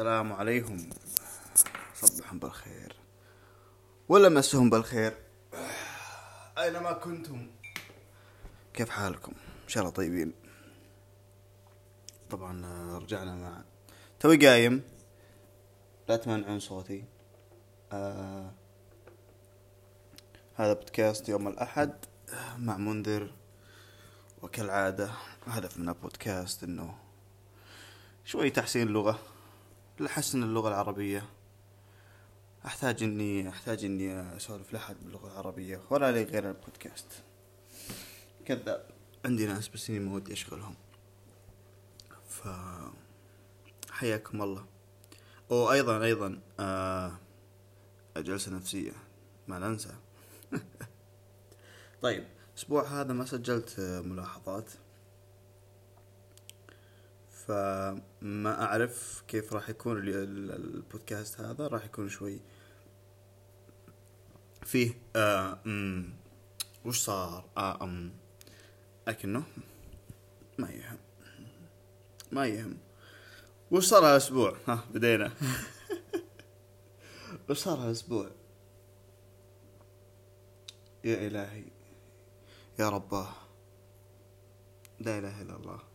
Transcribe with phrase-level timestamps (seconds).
[0.00, 0.90] السلام عليكم.
[1.94, 2.96] صبحهم بالخير.
[4.08, 5.16] ولا مسهم بالخير.
[6.58, 7.50] أينما كنتم؟
[8.74, 9.32] كيف حالكم؟
[9.64, 10.32] إن شاء الله طيبين.
[12.30, 13.62] طبعا آه، رجعنا مع
[14.20, 14.82] توي قايم.
[16.08, 17.04] لا تمنعون صوتي.
[17.92, 18.50] آه
[20.54, 21.92] هذا بودكاست يوم الأحد
[22.58, 23.32] مع منذر.
[24.42, 25.10] وكالعادة
[25.46, 26.98] هدف من البودكاست إنه
[28.24, 29.18] شوي تحسين اللغة
[30.00, 31.24] لحسن اللغة العربية.
[32.66, 37.06] أحتاج اني أحتاج إني أسولف لحد باللغة العربية ولا لي غير البودكاست.
[38.44, 38.86] كذاب
[39.24, 40.74] عندي ناس بس إني ما ودي أشغلهم.
[42.28, 42.48] ف
[43.90, 44.66] حياكم الله.
[45.50, 47.12] وأيضا أيضا آه
[48.16, 48.92] جلسة نفسية
[49.48, 49.94] ما ننسى.
[52.02, 54.70] طيب الأسبوع هذا ما سجلت ملاحظات.
[57.50, 62.40] فما أعرف كيف راح يكون ال- ال- البودكاست هذا راح يكون شوي
[64.62, 66.12] فيه آه أمم،
[66.84, 68.12] وش صار؟ آه أم
[69.08, 69.42] لكنه
[70.58, 70.98] ما يهم
[72.32, 72.76] ما يهم.
[73.70, 75.32] وش صار هالأسبوع؟ ها بدينا.
[77.50, 78.30] وش صار هالأسبوع؟
[81.04, 81.64] يا إلهي
[82.78, 83.32] يا رباه.
[85.00, 85.89] لا إله إلا الله.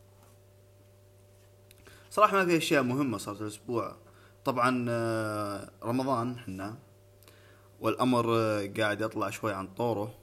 [2.15, 3.97] صراحة ما في أشياء مهمة صارت الأسبوع.
[4.45, 6.77] طبعا آه، رمضان حنا
[7.79, 10.19] والأمر آه، قاعد يطلع شوي عن طوره.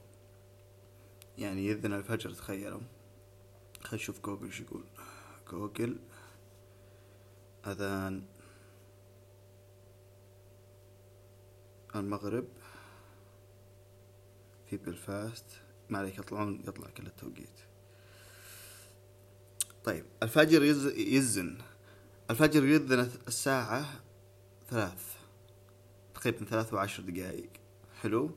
[1.37, 2.81] يعني يذن الفجر تخيلوا.
[3.81, 4.83] خلينا نشوف جوجل شو يقول.
[5.51, 5.99] جوجل
[7.67, 8.23] أذان.
[11.95, 12.47] المغرب.
[14.69, 15.45] في بلفاست
[15.89, 17.59] ما عليك يطلعون يطلع كل التوقيت.
[19.83, 21.57] طيب الفجر يز يزن.
[22.33, 23.85] الفجر يذن الساعة
[24.69, 25.03] ثلاث
[26.15, 27.49] تقريبا ثلاث وعشر دقائق.
[28.01, 28.31] حلو؟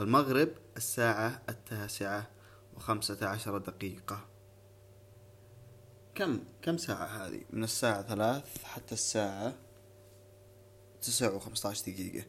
[0.00, 2.30] المغرب الساعة التاسعة
[2.76, 4.28] وخمسة عشر دقيقة.
[6.14, 9.54] كم كم ساعة هذه؟ من الساعة ثلاث حتى الساعة
[11.02, 12.24] تسعة وخمسة عشر دقيقة.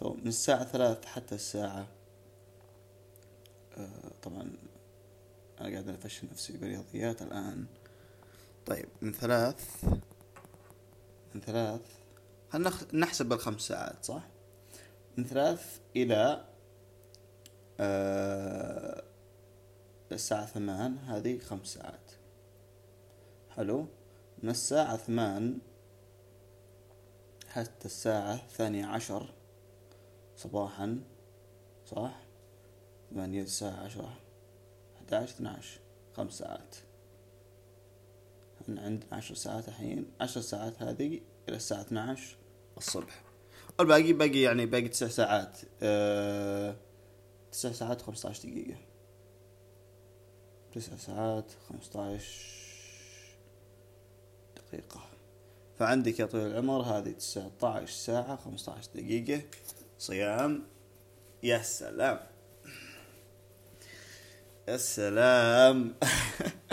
[0.00, 1.88] So, من الساعة ثلاث حتى الساعة
[3.76, 4.56] آه، طبعا
[5.60, 7.66] أنا قاعد أفشل نفسي برياضيات الآن.
[8.66, 9.84] طيب من ثلاث
[11.36, 11.80] من ثلاث
[12.52, 14.22] خلنا نخ- نحسب الخمس ساعات صح؟
[15.16, 16.44] من ثلاث إلى
[17.80, 19.02] آه
[20.12, 22.10] الساعة ثمان هذه خمس ساعات.
[23.50, 23.86] حلو؟
[24.42, 25.58] من الساعة ثمان
[27.48, 29.32] حتى الساعة الثانية عشر
[30.36, 31.00] صباحا
[31.86, 32.20] صح؟
[33.10, 34.18] ثمانية الساعة عشرة
[34.96, 35.78] أحد عشر اثناعش
[36.16, 36.76] خمس ساعات.
[38.66, 40.10] إحنا عندنا عشر ساعات الحين.
[40.20, 42.36] عشر ساعات هذه إلى الساعة اثناعش
[42.78, 43.22] الصبح.
[43.78, 45.58] والباقي باقي يعني باقي تسع ساعات.
[45.82, 46.76] أه
[47.52, 48.78] تسع ساعات خمسة عشر دقيقة.
[50.74, 52.44] تسع ساعات خمسة عشر
[54.56, 55.00] دقيقة.
[55.78, 59.42] فعندك يا طويل العمر هذه تسعة عشر ساعة خمسة عشر دقيقة.
[59.98, 60.62] صيام.
[61.42, 62.20] يا سلام.
[64.68, 65.94] يا سلام.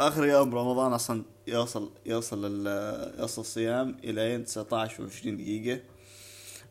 [0.00, 5.80] آخر يوم رمضان أصلا يوصل يوصل ال- يوصل الصيام إلى 19 و20 دقيقة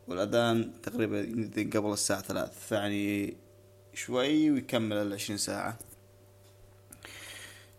[0.08, 3.36] والأذان تقريبا يأذن قبل الساعة ثلاث فيعني
[3.94, 5.78] شوي ويكمل العشرين ساعة.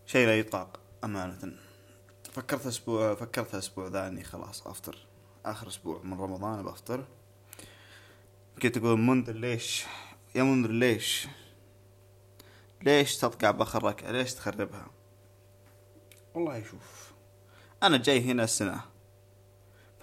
[0.06, 1.52] شيء لا يطاق أمانة.
[2.32, 4.96] فكرت أسبوع فكرت الأسبوع ذا اني خلاص أفطر.
[5.46, 7.04] آخر أسبوع من رمضان بفطر.
[8.62, 9.84] كنت أقول منذر ليش؟
[10.34, 11.26] يا منذر ليش؟
[12.82, 14.86] ليش تطقع باخر ركعة ليش تخربها؟
[16.38, 17.12] والله شوف
[17.82, 18.80] أنا جاي هنا السنة.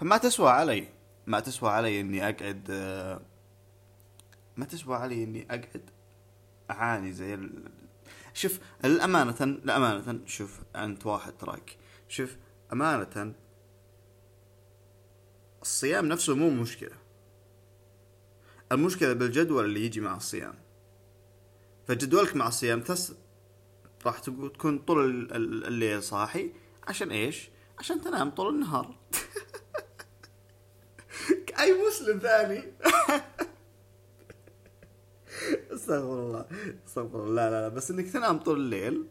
[0.00, 0.88] فما تسوى علي.
[1.26, 2.70] ما تسوى علي إني أقعد
[4.56, 5.90] ما تسوى علي إني أقعد
[6.70, 7.70] أعاني زي ال...
[8.34, 11.76] شوف الأمانة لأمانة شوف أنت واحد تراك.
[12.08, 12.36] شوف
[12.72, 13.34] أمانة
[15.62, 16.96] الصيام نفسه مو مشكلة.
[18.72, 20.54] المشكلة بالجدول اللي يجي مع الصيام.
[21.88, 23.14] فجدولك مع الصيام تس
[24.06, 26.52] راح تكون طول ال- ال- الليل صاحي
[26.88, 27.48] عشان إيش؟
[27.78, 28.96] عشان تنام طول النهار
[31.58, 32.62] أي مسلم ثاني
[35.74, 36.46] استغفر الله
[36.86, 39.06] استغفر الله لا لا لا بس إنك تنام طول الليل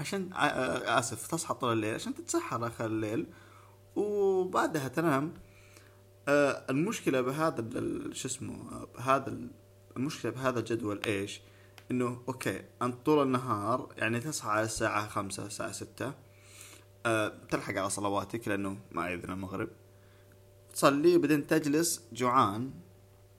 [0.00, 3.26] عشان آسف تصحى طول الليل عشان تتسحر آخر الليل
[3.96, 5.34] وبعدها تنام
[6.28, 7.64] المشكلة بهذا
[8.12, 9.50] شو اسمه بهذا ال-
[9.96, 11.40] المشكلة بهذا الجدول إيش؟
[11.90, 16.14] إنه okay انت طول النهار يعني تصحى على الساعة خمسة الساعة ستة
[17.06, 19.68] أه تلحق على صلواتك لأنه ما يذن المغرب.
[20.72, 22.70] تصلي بعدين تجلس جوعان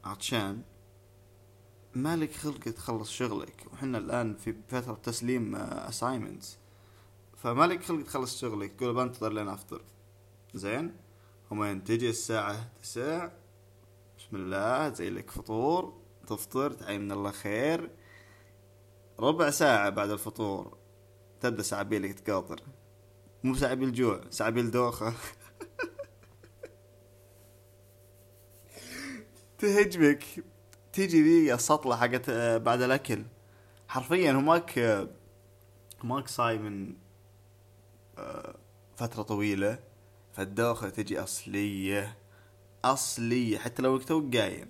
[0.04, 0.62] عطشان.
[1.96, 3.66] مالك خلق تخلص شغلك.
[3.74, 6.57] وحنا الآن في فترة تسليم assignments
[7.38, 8.72] فمالك خلق تخلص شغلك.
[8.72, 9.81] تقول بنتظر لين أفطر.
[10.54, 10.96] زين؟
[11.51, 13.30] ومن تجي الساعة تسع
[14.18, 17.90] بسم الله زي لك فطور تفطر تعين من الله خير.
[19.19, 20.77] ربع ساعة بعد الفطور.
[21.42, 22.62] تبدأ سعابيلك تقاطر.
[23.44, 25.13] مو سعابيل جوع سعابيل دوخة
[29.60, 30.24] تهجمك.
[30.94, 33.24] تيجي ذي السطلة حقت آه، بعد الأكل.
[33.88, 34.80] حرفيا هماك
[36.04, 36.95] هماك صايم من
[38.18, 38.56] آه،
[38.98, 39.80] فترة طويلة.
[40.33, 42.18] فالدوخة تجي أصلية.
[42.86, 43.57] أصلية.
[43.57, 44.68] حتى لو توك قايم.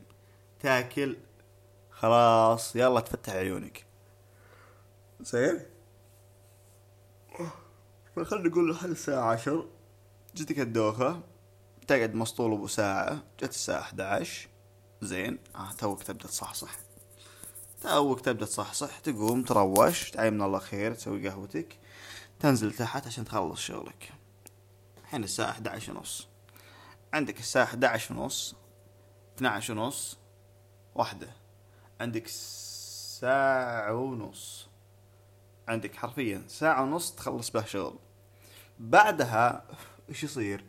[0.60, 1.18] تاكل.
[1.92, 2.76] خلاص.
[2.76, 3.89] يلا تفتح عيونك.
[5.22, 5.60] زين؟
[8.16, 9.68] فخلنا نقول لحد الساعة عشر؟
[10.36, 11.22] جتك الدوخة.
[11.88, 13.24] تقعد مسطول أبو ساعة.
[13.40, 14.50] جت الساعة 11
[15.02, 15.40] زين.
[15.56, 16.72] آه توك تبدأ تصحصح.
[17.82, 19.00] توك تبدأ تصحصح.
[19.00, 20.12] تقوم تروش.
[20.12, 20.94] تعي من الله خير.
[20.94, 21.78] تسوي قهوتك.
[22.40, 24.10] تنزل تحت عشان تخلص شغلك.
[25.04, 26.28] الحين الساعة 11 ونص.
[27.14, 28.56] عندك الساعة 11 ونص.
[29.38, 30.18] 12 ونص.
[30.96, 31.28] واحدة.
[32.02, 34.59] عندك ساعة ونص.
[35.70, 37.96] عندك حرفيا ساعة ونص تخلص به شغل.
[38.80, 39.64] بعدها
[40.10, 40.64] إيش يصير؟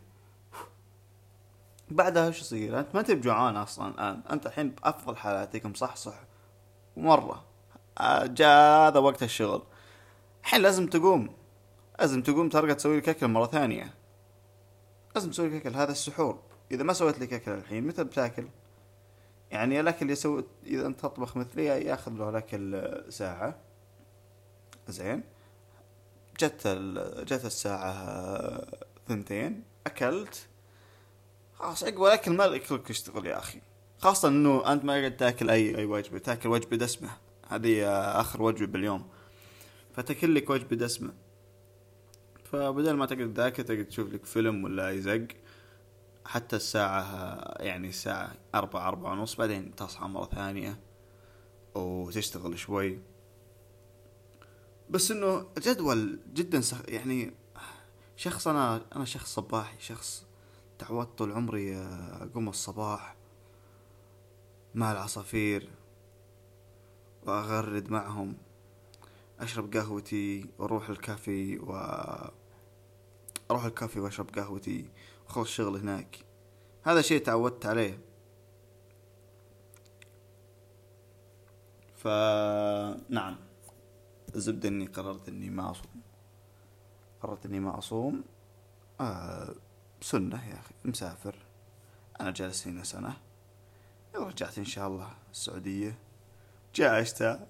[1.89, 6.13] بعدها إيش يصير؟ أنت ما تبي جوعان أصلا الآن، أنت الحين بأفضل حالاتك مصحصح
[6.97, 7.45] ومرة
[7.97, 9.63] آه، جاء هذا وقت الشغل.
[10.41, 11.35] الحين لازم تقوم.
[11.99, 13.93] لازم تقوم ترقى تسوي لك اكل مرة ثانية.
[15.15, 16.39] لازم تسوي لك اكل هذا السحور.
[16.71, 18.47] إذا ما سويت لك اكل الحين متى بتاكل؟
[19.51, 23.70] يعني الأكل يسوي إذا أنت تطبخ مثلي ياخذ له الأكل ساعة.
[24.91, 25.23] زين.
[26.39, 26.67] جت.
[27.27, 28.61] جت الساعة
[29.07, 30.47] ثنتين أكلت.
[31.53, 33.61] خلاص عقب الاكل ما لك خلق تشتغل يا أخي.
[33.97, 36.19] خاصة إنه أنت ما قاعد تاكل اي أي وجبة.
[36.19, 37.09] تاكل وجبة دسمة.
[37.47, 37.87] هذه
[38.19, 39.09] آخر وجبة باليوم.
[39.93, 41.13] فتاكل لك وجبة دسمة.
[42.43, 45.27] فبدل ما تقعد تاكل تقعد تشوف لك فيلم ولا أي زق.
[46.25, 47.03] حتى الساعة
[47.59, 50.79] يعني الساعة أربعة أربعة ونص بعدين تصحى مرة ثانية
[51.75, 52.99] وتشتغل شوي.
[54.91, 56.81] بس إنه جدول جدا سخ...
[56.87, 57.33] يعني
[58.15, 60.25] شخص أنا أنا شخص صباحي شخص
[60.79, 63.15] تعودت طول عمري أقوم الصباح
[64.75, 65.69] مع العصافير
[67.23, 68.37] وأغرد معهم
[69.39, 71.71] أشرب قهوتي وأروح الكافي و
[73.51, 74.89] أروح الكافي وأشرب قهوتي
[75.25, 76.17] وأخلص شغل هناك.
[76.83, 77.99] هذا شيء تعودت عليه.
[81.95, 83.50] فنعم
[84.35, 86.01] الزبدة إني قررت إني ما أصوم.
[87.21, 88.23] قررت إني ما أصوم
[89.01, 89.55] آه
[90.01, 91.35] سنة يا أخي مسافر.
[92.21, 93.17] أنا جالس هنا سنة.
[94.15, 95.97] رجعت إن شاء الله السعودية.
[96.75, 97.47] جاء عشتها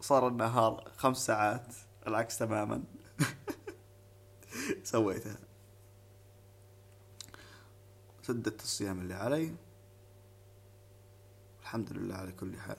[0.00, 1.74] صار النهار خمس ساعات
[2.06, 2.82] العكس تماما.
[4.84, 5.36] سويتها.
[8.22, 9.54] سددت الصيام اللي علي.
[11.60, 12.76] الحمد لله على كل حال.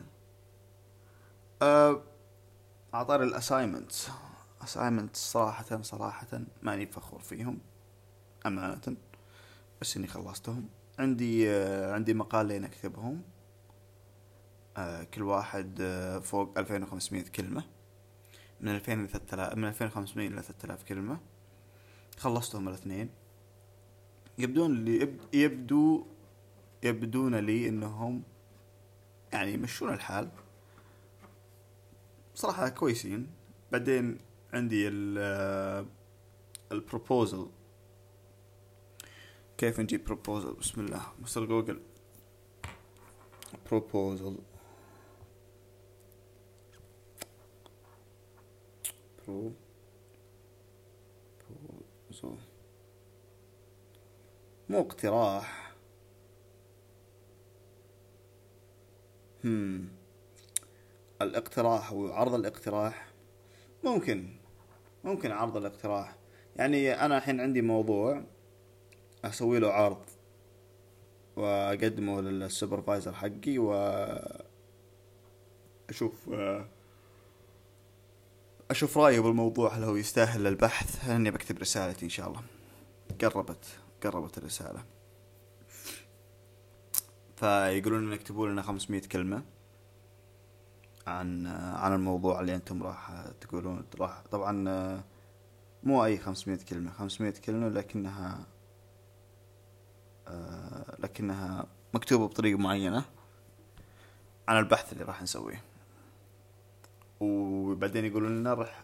[1.62, 2.02] أه
[2.94, 3.92] اعطاني ال assignment
[4.64, 7.60] assignment صراحة صراحة ماني فخور فيهم
[8.46, 8.98] امانة
[9.82, 10.70] بس إني خلصتهم.
[11.00, 13.22] عندي عندي مقالين أكتبهم.
[14.78, 17.64] آه كل واحد آه فوق 2500 كلمة.
[18.62, 21.20] من 2000 ل 3000 من 2500 إلى 3000 كلمة.
[22.18, 23.10] خلصتهم الاثنين.
[24.38, 26.06] يبدون لي يبدو
[26.84, 28.24] يبدون لي إنهم
[29.34, 30.30] يعني يمشون الحال.
[32.36, 33.32] صراحة كويسين.
[33.72, 34.20] بعدين
[34.54, 35.88] عندي ال
[36.72, 37.48] ال proposal
[39.58, 41.02] كيف نجيب proposal بسم الله.
[41.20, 41.82] mister Google.
[43.66, 44.38] proposal
[49.28, 49.52] pro
[51.50, 52.44] proposal
[54.70, 55.74] مو اقتراح.
[59.46, 59.90] هم
[61.24, 63.08] الاقتراح وعرض الاقتراح
[63.84, 64.30] ممكن
[65.04, 66.16] ممكن عرض الاقتراح.
[66.56, 68.24] يعني أنا الحين عندي موضوع
[69.26, 70.04] أسوي له عرض
[71.36, 73.74] وأقدمه لل supervisor حقي و
[75.90, 76.30] أشوف
[78.72, 82.42] أشوف رأيه بالموضوع هل هو يستاهل البحث؟ اني بكتب رسالتي إن شاء الله.
[83.22, 83.66] قربت
[84.04, 84.84] قربت الرسالة.
[87.36, 89.44] فيقولون ان اكتبوا لنا 500 كلمة.
[91.08, 93.86] عن عن الموضوع اللي أنتم راح تقولون.
[94.00, 95.04] راح طبعا
[95.84, 96.92] مو أي 500 كلمة.
[96.92, 98.46] 500 كلمة لكنها
[100.28, 103.06] آه لكنها مكتوبة بطريقة معينة
[104.48, 105.62] عن البحث اللي راح نسويه.
[107.20, 108.84] وبعدين يقولون لنا راح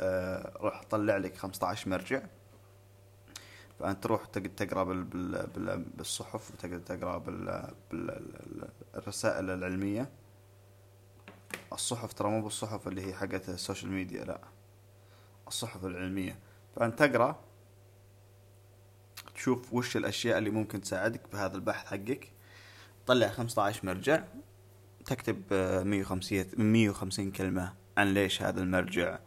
[0.00, 2.22] آه راح أطلع لك 15 مرجع.
[3.78, 10.08] فأنت تروح تقرأ بال بال بالصحف وتقدر تقرأ بال بالرسائل العلمية.
[11.74, 14.40] الصحف ترى مو بالصحف اللي هي حقت ال social media لا.
[15.48, 16.38] الصحف العلمية.
[16.76, 17.40] فانت تقرأ
[19.34, 22.32] تشوف وش الأشياء اللي ممكن تساعدك بهذا البحث حقك.
[23.06, 24.24] طلع 15 مرجع
[25.04, 25.42] تكتب
[25.86, 29.18] 150 150 كلمة عن ليش هذا المرجع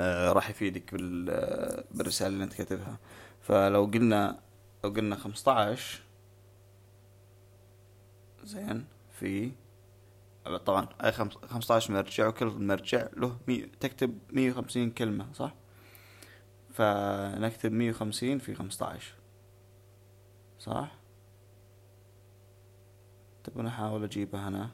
[0.00, 2.98] آه، راح يفيدك بالرسالة اللي أنت كاتبها.
[3.40, 4.40] فلو قلنا
[4.84, 6.02] لو قلنا 15
[8.44, 8.84] زين
[9.20, 9.52] في
[10.44, 13.56] طبعا أي 15 مرجع وكل مرجع له مي...
[13.80, 15.54] تكتب 150 كلمة صح؟
[16.70, 19.14] فنكتب 150 في 15
[20.58, 20.94] صح؟
[23.44, 24.70] تبون احاول أجيبها أنا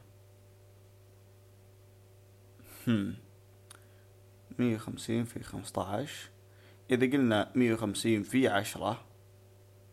[2.88, 3.16] هم.
[4.58, 6.30] مية وخمسين في خمسطعش
[6.90, 9.04] إذا قلنا مية وخمسين في عشرة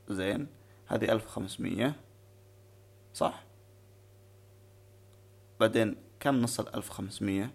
[0.10, 0.48] زين
[0.88, 1.96] هذه ألف وخمسمية
[3.14, 3.47] صح؟
[5.60, 7.54] بعدين كم نص الالف وخمسمية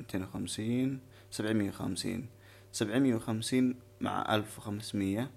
[0.00, 1.00] ميتين وخمسين
[1.30, 2.28] سبعمية وخمسين.
[2.72, 5.30] سبعمية وخمسين مع ألف وخمسمية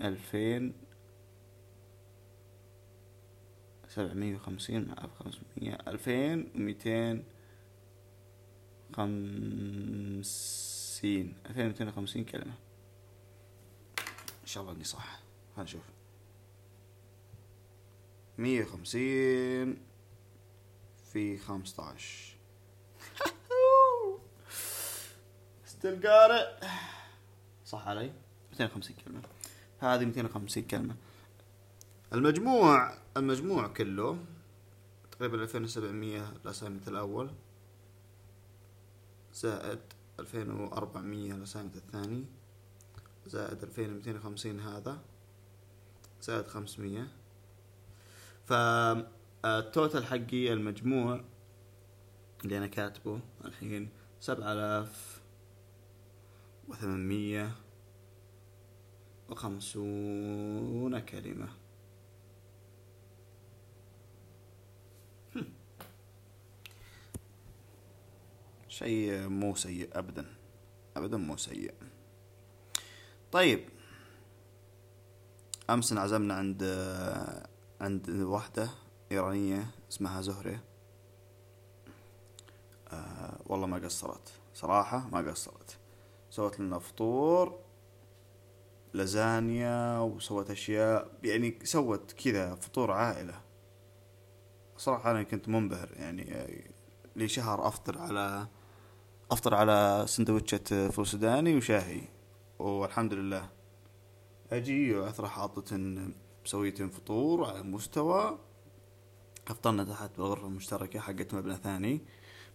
[0.00, 0.72] ألفين.
[3.88, 5.78] سبعمية وخمسين مع ألف خمسمية.
[5.88, 7.24] ألفين وميتين
[8.96, 10.24] خمسين.
[11.46, 12.54] ألفين وميتين وخمسين كلمة.
[14.42, 15.20] إن شاء الله إني صح.
[15.56, 15.82] خلينا نشوف
[18.38, 19.78] مية وخمسين
[21.12, 22.36] في خمسطعش
[25.64, 26.46] still قارئ
[27.66, 28.12] صح علي؟
[28.50, 29.22] ميتين وخمسين كلمة.
[29.78, 30.96] هذه ميتين وخمسين كلمة.
[32.12, 34.18] المجموع المجموع كله
[35.12, 37.30] تقريبا 2700 ال assignment الأول
[39.34, 39.78] زائد
[40.20, 42.24] 2400 ال assignment الثاني
[43.26, 44.98] زائد 2250 هذا
[46.22, 47.06] زائد 500
[48.48, 51.24] فالتوتال حقي المجموع
[52.44, 53.88] اللي أنا كاتبه الحين
[54.20, 55.20] سبعة آلاف
[56.68, 57.50] وثمانمية
[59.28, 61.48] وخمسون كلمة.
[68.68, 70.26] شيء مو سيء ابدا.
[70.96, 71.74] ابدا مو سيء.
[73.32, 73.68] طيب.
[75.70, 76.62] أمس انعزمنا عند
[77.80, 78.70] عند واحدة
[79.12, 80.60] إيرانية اسمها زهرة.
[82.92, 84.32] أه والله ما قصرت.
[84.54, 85.78] صراحة ما قصرت.
[86.30, 87.58] سوت لنا فطور
[88.94, 91.10] لازانيا وسوت أشياء.
[91.24, 93.40] يعني سوت كذا فطور عائلة.
[94.76, 95.92] صراحة أنا كنت منبهر.
[95.96, 96.64] يعني
[97.16, 98.46] لي شهر أفطر على
[99.30, 102.00] أفطر على سندوتشة فول سوداني وشاهي.
[102.58, 103.48] والحمد لله.
[104.52, 105.76] أجي وعثرة حاطة
[106.48, 108.38] مسويتين فطور على مستوى
[109.48, 112.00] افطرنا تحت بالغرفة المشتركة حقت مبنى ثاني.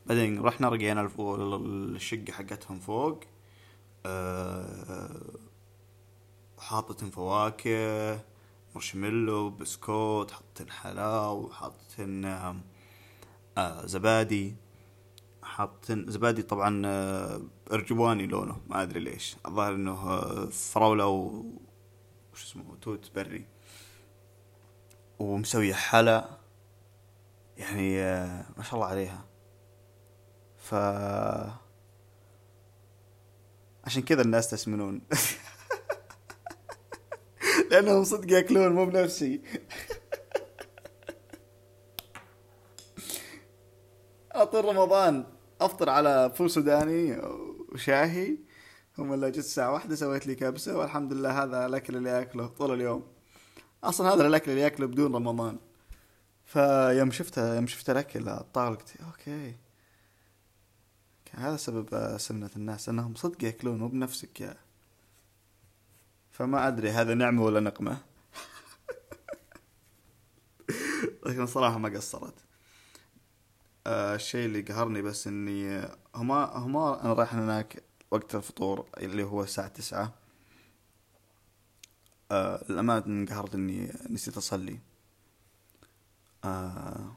[0.05, 3.19] بعدين رحنا رقينا الشقة حقتهم فوق
[4.05, 5.21] أه
[6.59, 8.19] حاطة فواكه
[8.73, 14.55] مارشميلو بسكوت حاطين حلاو حاطين آه زبادي.
[15.43, 19.35] حاطين زبادي طبعا آه، إرجواني لونه ما أدري ليش.
[19.45, 21.43] الظاهر إنه آه، فراولة و
[22.33, 23.45] وش اسمه توت بري.
[25.24, 26.30] ومسوية حلا
[27.58, 29.25] يعني آه، ما شاء الله عليها.
[30.58, 30.75] ف
[33.86, 35.01] عشان كذا الناس تسمنون.
[37.72, 39.42] لأنهم صدق يأكلون مو بنفسي
[44.51, 45.25] طول رمضان
[45.62, 47.18] أفطر على فول سوداني
[47.72, 48.38] وشاهي.
[48.98, 52.74] هم اللي جت الساعة واحدة سويت لي كبسة والحمد لله هذا الأكل اللي أكله طول
[52.74, 53.12] اليوم.
[53.84, 55.60] أصلا هذا الأكل اللي يأكله بدون رمضان.
[56.46, 59.55] فيوم شفته يوم شفت الأكل الطاولة قلت okay.
[61.36, 64.58] هذا سبب سمنة الناس أنهم صدق يأكلون مو بنفسك yeah.
[66.32, 67.98] فما أدري هذا نعمة ولا نقمة.
[71.25, 72.34] لكن صراحة ما قصرت.
[73.88, 79.44] آه الشيء اللي قهرني بس إني هما هما أنا رايح هناك وقت الفطور اللي هو
[79.44, 80.23] الساعة تسعة.
[82.32, 84.80] آه الأمانة انقهرت إني نسيت أصلي.
[86.44, 87.15] آه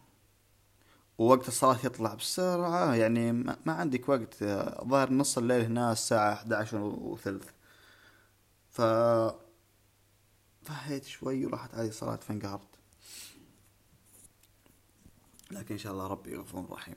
[1.19, 4.45] ووقت الصلاة يطلع بسرعة يعني ما, عندك وقت.
[4.85, 7.51] ظاهر نص الليل هنا الساعة 11 وثلث.
[8.71, 8.81] ف
[10.63, 12.69] فهيت شوي وراحت علي الصلاة فانقهرت.
[15.51, 16.97] لكن إن شاء الله ربي غفور رحيم.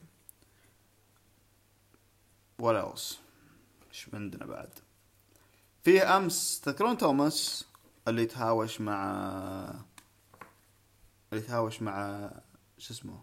[2.59, 2.93] ولا
[3.89, 4.69] إيش عندنا بعد؟
[5.83, 7.68] في أمس تذكرون توماس؟
[8.09, 9.85] اللي تهاوش مع
[11.33, 12.29] اللي تهاوش مع
[12.77, 13.19] شو اسمه؟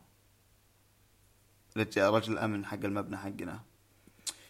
[1.76, 3.60] رجل الأمن حق المبنى حقنا.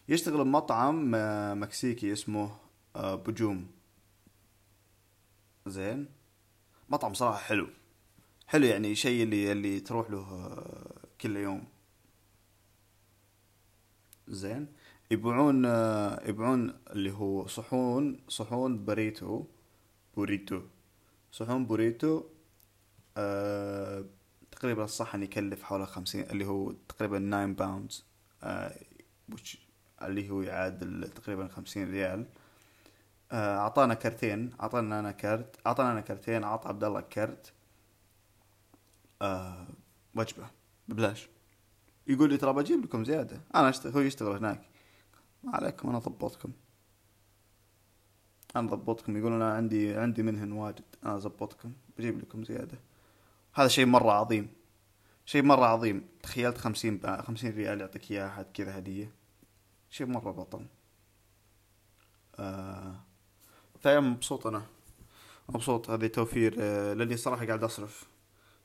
[0.08, 2.56] يشتغل بمطعم آه، مكسيكي اسمه
[2.96, 3.70] آه، بجوم.
[5.66, 6.08] زين؟
[6.88, 7.68] مطعم صراحة حلو.
[8.46, 11.64] حلو يعني شيء اللي اللي تروح له آه، كل يوم.
[14.28, 14.66] زين؟
[15.10, 15.64] يبيعون
[16.28, 19.44] يبيعون اللي هو صحون صحون burrito.
[20.16, 20.62] burrito.
[21.32, 22.24] صحون burrito
[23.16, 24.04] أه
[24.50, 28.04] تقريبا الصحن يكلف حوالي خمسين اللي هو تقريبا nine pounds
[28.42, 28.78] أه
[30.02, 32.26] اللي هو يعادل تقريبا خمسين ريال.
[33.32, 37.52] آه، أعطانا كرتين أعطانا أنا كرت أعطانا أنا كرتين أعطى عبد الله كرت.
[39.22, 39.66] أه
[40.14, 40.46] وجبة
[40.88, 41.28] ببلاش.
[42.06, 43.40] يقول لي ترى بجيب لكم زيادة.
[43.54, 44.68] أنا أشتغل هو يشتغل هناك.
[45.42, 46.52] ما عليكم أنا ضبطكم
[48.58, 52.78] أنا ضبطكم يقول أنا عندي عندي منهن واجد أنا ضبطكم بجيب لكم زيادة.
[53.54, 54.48] هذا شيء مرة عظيم
[55.26, 56.08] شيء مرة عظيم.
[56.22, 59.12] تخيلت خمسين خمسين ريال يعطيك إياها أحد كذا هدية.
[59.90, 60.66] شيء مرة بطل.
[62.38, 62.94] آه
[63.80, 64.62] فعلا مبسوط أنا.
[65.48, 68.04] مبسوط هذه توفير آه لأني صراحة قاعد أصرف.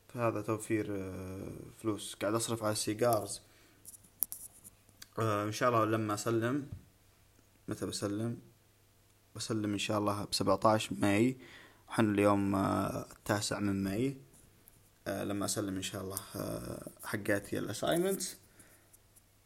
[0.07, 2.15] فهذا توفير آه فلوس.
[2.15, 3.41] قاعد أصرف على ال cigars.
[5.19, 6.67] آه إن شاء الله لما أسلم
[7.67, 8.50] متى بسلم؟
[9.35, 11.37] بسلم إن شاء الله بسبعة May.
[11.89, 14.17] وحن اليوم آه التاسع من May.
[15.07, 18.37] آه لما أسلم إن شاء الله آه حقاتي ال assignments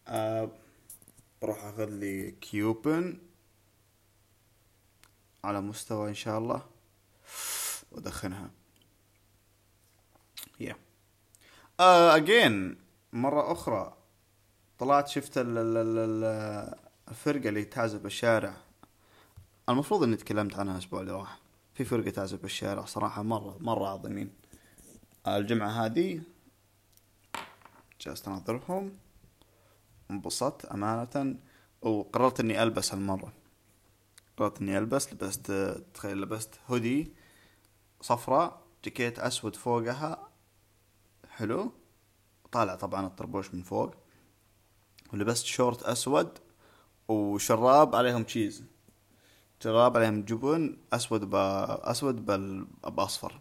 [0.08, 0.50] آه
[1.42, 3.17] بروح أخذ لي Cuban
[5.44, 6.65] على مستوى إن شاء الله.
[7.91, 8.50] وأدخنها.
[10.60, 10.75] yeah.
[11.80, 12.78] again
[13.13, 13.98] مرة أخرى
[14.80, 16.69] طلعت شفت الفرقة
[17.50, 18.64] اللي تعزف بالشارع.
[19.69, 21.39] المفروض إني تكلمت عنها الأسبوع اللي راح.
[21.73, 24.34] في فرقة تعزف بالشارع صراحة مرة مرة عظيمين.
[25.28, 26.21] الجمعة هذه
[28.01, 28.97] جلست أناظرهم
[30.12, 31.36] انبسطت أمانة
[31.82, 33.34] وقررت إني ألبس هالمرة.
[34.38, 35.51] قررت إني ألبس لبست
[35.93, 37.13] تخيل لبست هودي
[38.01, 40.30] صفراء جاكيت أسود فوقها
[41.30, 41.71] حلو.
[42.51, 43.95] طالع طبعا الطربوش من فوق.
[45.13, 46.39] ولبست شورت أسود
[47.08, 48.63] وشراب عليهم cheese
[49.65, 52.25] شراب عليهم جبن أسود باسود
[52.84, 53.39] بأصفر.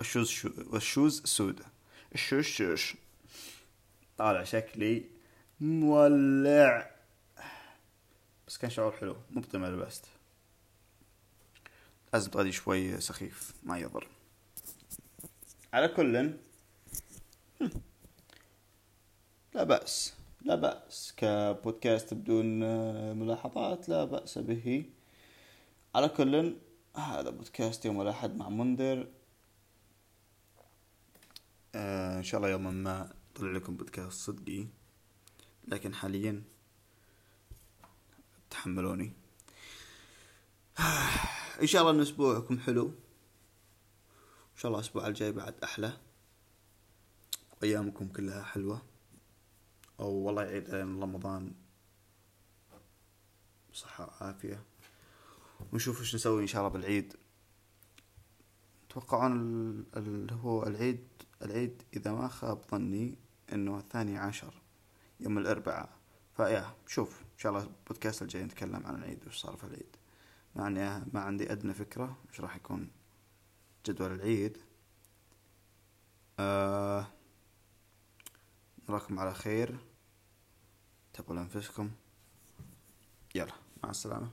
[0.00, 1.64] ال shoes شو وال shoes سودة.
[2.14, 2.96] ال shoes shoes.
[4.18, 5.04] طالع شكلي
[5.60, 6.90] مولع.
[8.46, 10.06] بس كان شعور حلو مو بطيمة لبست
[12.12, 14.08] لازم تغدي شوي سخيف ما يضر.
[15.72, 16.36] على كل
[19.54, 21.14] لا بأس لا بأس.
[21.16, 22.60] كبودكاست بدون
[23.18, 24.84] ملاحظات لا بأس به.
[25.94, 26.56] على كل
[26.96, 29.08] هذا بودكاست يوم الأحد مع منذر
[31.74, 34.66] آه إن شاء الله يوما ما طلع لكم بودكاست صدقي.
[35.68, 36.42] لكن حاليا
[38.50, 39.12] تحملوني.
[41.62, 42.86] إن شاء الله إن أسبوعكم حلو.
[42.86, 45.92] إن شاء الله الأسبوع الجاي بعد أحلى.
[47.62, 48.82] أيامكم كلها حلوة.
[50.00, 51.52] أو والله يعيد علينا رمضان
[53.72, 54.71] بصحة وعافية.
[55.72, 57.16] ونشوف إيش نسوي إن شاء الله بالعيد.
[58.88, 59.32] توقعون
[59.96, 61.06] اللي هو العيد
[61.42, 63.18] العيد إذا ما خاب ظني
[63.52, 64.54] إنه الثاني عشر
[65.20, 65.88] يوم الأربعاء.
[66.36, 69.96] فيا شوف إن شاء الله البودكاست الجاي نتكلم عن العيد وش صار في العيد.
[70.56, 72.90] مع إني ما عندي أدنى فكرة وش راح يكون
[73.86, 74.58] جدول العيد.
[76.38, 77.06] آه
[78.88, 79.76] نراكم على خير.
[81.12, 81.90] تبوا لأنفسكم
[83.34, 83.52] يلا
[83.84, 84.30] مع السلامة.